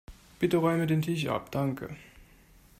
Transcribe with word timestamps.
Bitte 0.41 0.57
räume 0.57 0.87
den 0.87 1.03
Tisch 1.03 1.27
ab, 1.27 1.51
danke. 1.51 1.95